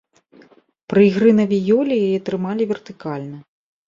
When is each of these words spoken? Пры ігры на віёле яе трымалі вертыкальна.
Пры 0.93 1.03
ігры 1.09 1.33
на 1.39 1.45
віёле 1.51 1.95
яе 2.07 2.19
трымалі 2.31 2.63
вертыкальна. 2.73 3.37